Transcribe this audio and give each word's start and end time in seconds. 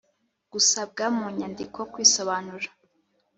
gusabwa 0.51 1.03
mu 1.17 1.25
nyandiko 1.37 1.79
kwisobanura 1.91 2.67